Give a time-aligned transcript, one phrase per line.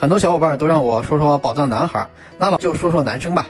[0.00, 2.06] 很多小伙伴都让我说说宝藏男孩，
[2.38, 3.44] 那么就说说男生吧。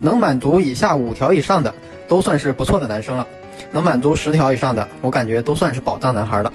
[0.00, 1.72] 能满足以下五条以上的，
[2.08, 3.24] 都算是不错的男生了。
[3.70, 6.52] 能满足十条以上的，我感觉都算是宝藏男孩了。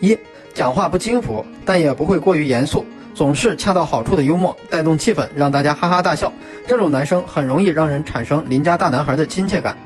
[0.00, 0.18] 一，
[0.54, 6.32] 讲话不轻浮，但也不会过于严肃，总是恰到好处的幽默，带动气氛，让大家哈哈大笑。
[6.66, 9.76] 这种男生很容易让人产生邻家大男孩的亲切感。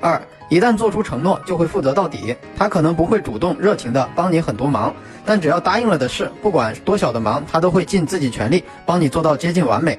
[0.00, 0.22] 二。
[0.50, 2.36] 一旦做出承诺，就会负责到底。
[2.56, 4.92] 他可能不会主动热情的帮你很多忙，
[5.24, 9.96] 但只要答应了的事，不管多小的忙，他都会尽自己全力帮你做到接近完美。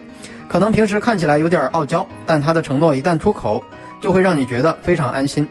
[0.49, 3.63] 可能平时看起来有点傲娇，但他的承诺一旦出口，
[4.01, 5.47] 就会让你觉得非常安心。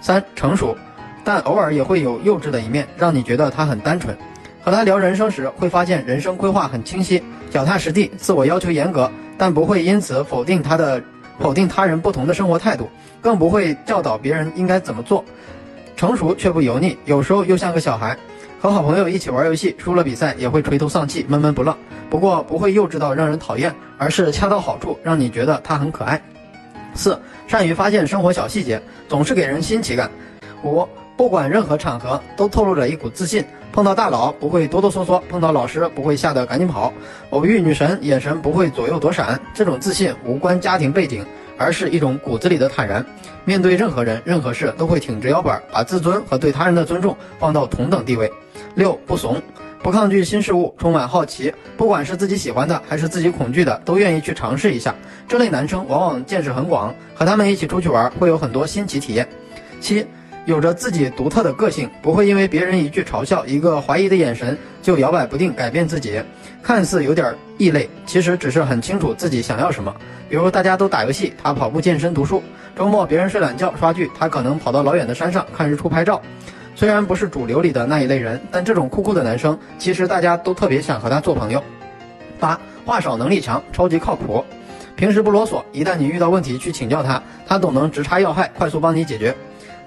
[0.00, 0.76] 三成熟，
[1.24, 4.16] 但偶尔也会有幼稚的一面，让你觉得他很单纯。
[4.62, 11.02] 和他聊人生时，会发现人生规划很清晰，脚踏实地，自我要求严格，但不会因此否定他的。
[11.38, 12.88] 否定他人不同的生活态度，
[13.20, 15.24] 更不会教导别人应该怎么做。
[15.96, 18.16] 成熟却不油腻，有时候又像个小孩。
[18.60, 21.76] 和好朋友一起玩游戏，输了比赛也会垂头丧气、闷闷不乐。
[22.08, 26.20] 不过不会幼稚到让人讨厌，而是恰到好处，让你觉得他很可爱。
[26.94, 30.10] 四，善于发现生活小细节，总是给人新奇感。
[30.62, 30.88] 五。
[31.16, 33.44] 不管任何场合，都透露着一股自信。
[33.74, 36.92] 碰到大佬不会哆哆嗦嗦，碰到老师不会吓得赶紧跑。
[37.30, 39.40] 偶遇女神，眼神不会左右躲闪。
[39.52, 41.26] 这种自信无关家庭背景，
[41.58, 43.04] 而是一种骨子里的坦然。
[43.44, 48.32] 面对任何人、任何事，都会挺直腰板，把自尊和对他人的尊重放到同等地位。
[48.76, 49.42] 六不怂，
[49.82, 51.52] 不抗拒新事物，充满好奇。
[51.76, 54.94] 不管是自己喜欢的，还是自己恐惧的，都愿意去尝试一下。
[55.26, 59.28] 这类男生往往见识很广，和他们一起出去玩，会有很多新奇体验。
[59.80, 60.06] 七。
[60.46, 66.20] 有着自己独特的个性，不会因为别人一句嘲笑、一个怀疑的眼神就摇摆不定、改变自己。
[66.62, 69.94] 看似有点异类，其实只是很清楚自己想要什么。
[70.28, 72.42] 比如大家都打游戏，他跑步、健身、读书；
[72.76, 76.20] 周末别人睡懒觉、刷剧，他可能跑到老远的山上看日出、拍照。
[76.74, 81.62] 虽然不是主流里的那一类人，但这种酷酷的男生，其实大家都特别想和他做朋友。
[82.38, 84.44] 八话少能力强，超级靠谱。
[84.96, 89.34] 平时不啰嗦，一旦你遇到问题去请教他，他总能直插要害，快速帮你解决。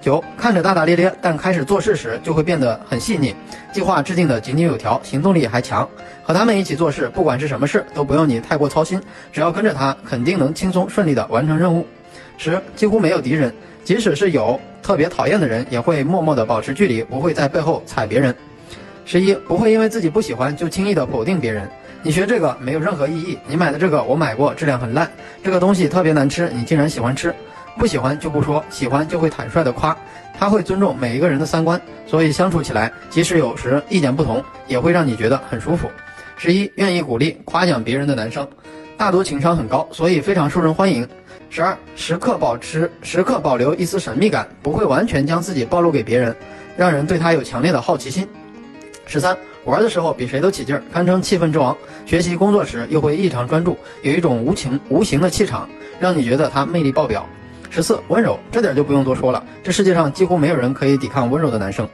[0.00, 3.34] 九看着大大咧咧，但开始做事时就会变得很细腻，
[3.72, 5.88] 计划制定的井井有条，行动力还强。
[6.22, 9.00] 和他们一起做事，不管是什么事，都不用你太过操心，
[9.32, 11.86] 只要跟着他，肯定能轻松顺利的完成任务。
[12.36, 18.34] 十几乎没有敌人，即使是有特别讨厌的人，也会默默的保持距离，不会在背后踩别人。
[19.04, 21.68] 十一不会因为自己不喜欢就轻易的否定别人。
[22.02, 25.10] 你学这个没有任何意义，你买的这个我买过，质量很烂，
[25.42, 27.34] 这个东西特别难吃，你竟然喜欢吃。
[27.78, 29.96] 不喜欢就不说，喜欢就会坦率的夸。
[30.36, 35.88] 他会尊重每一个人的三观，所以相处起来，即使有时意见不同，也会让你觉得很舒服。
[36.36, 38.46] 十一，愿意鼓励夸奖别人的男生，
[38.96, 41.08] 大多情商很高，所以非常受人欢迎。
[41.50, 46.34] 十二，时刻保持时刻保留一丝神秘感，不会完全将自己暴露给别人，
[46.76, 48.28] 让人对他有强烈的好奇心。
[49.06, 51.74] 十三，玩的时候比谁都起劲儿，堪称气氛之王；
[52.06, 55.68] 学习工作时又会异常专注，有一种无情无形的气场，
[55.98, 57.28] 让你觉得他魅力爆表。
[57.70, 59.44] 十四温柔，这点就不用多说了。
[59.62, 61.88] 这世界上几乎没有人可以抵抗温柔的男生。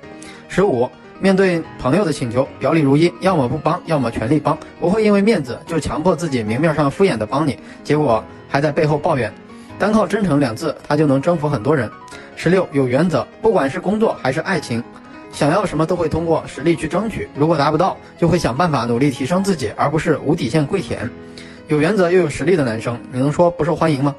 [0.48, 0.88] 十五
[1.20, 9.32] 面对朋友的请求，表里如一，要么不帮，要么全力帮，不会因为面子就强迫自己明面上敷衍的帮你，结果还在背后抱怨。
[9.78, 11.90] 单靠真诚两字，他就能征服很多人。
[12.36, 14.82] 十六有原则，不管是工作还是爱情，
[15.32, 17.28] 想要什么都会通过实力去争取。
[17.34, 21.10] 如果达不到，就会想办法努力提升自己，而不是无底线跪舔。
[21.66, 24.14] 有原则又有实力的男生，你能说不受欢迎吗？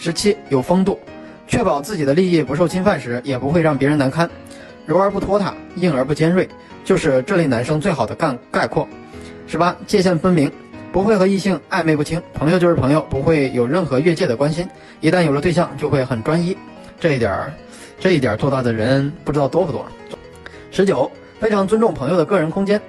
[0.00, 0.98] 十七有风度，
[1.46, 4.28] 确保自己的利益不受侵犯时，也不会让别人难堪。
[4.86, 6.48] 柔而不拖沓，硬而不尖锐，
[6.82, 8.88] 就是这类男生最好的概概括。
[9.46, 10.50] 十八界限分明，
[10.90, 14.66] 不会和异性暧昧不清，朋友就是朋友，不会有任何越界的关心。
[15.02, 16.56] 一旦有了对象，就会很专一。
[16.98, 17.52] 这一点儿，
[17.98, 19.84] 这一点儿做到的人不知道多不多。
[20.70, 22.80] 十九非常尊重朋友的个人空间，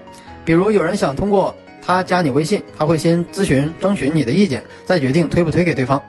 [0.46, 1.54] 比如有人想通过
[1.86, 6.02] 他加你微信，他会先咨询征询你的意见，再决定推不推给对方。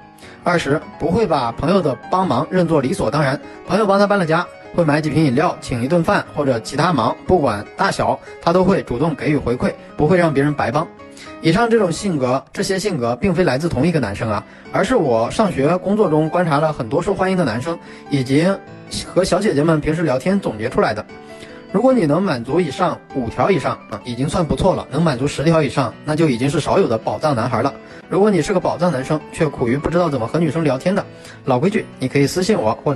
[0.44, 10.86] 二十不会把朋友的帮忙认作理所当然，朋友帮他搬了家，会买几瓶饮料，请一顿饭或者其他忙，不管大小，他都会主动给予回馈，不会让别人白帮。
[11.40, 17.78] 以上这种性格，这些性格并非来自同一个男生啊，而是我上学工作中观察了很多受欢迎的男生，
[18.10, 18.46] 以及
[19.06, 21.04] 和小姐姐们平时聊天总结出来的。
[21.72, 24.86] 如果你能满足以上五条以上啊，已经算不错了。
[24.90, 27.72] 能满足十条以上，那就已经是少有的宝藏男孩了。
[28.10, 31.02] 如果你是个宝藏男生，却苦于不知道怎么和女生聊天的，
[31.46, 32.90] 老规矩，你可以私信我或者。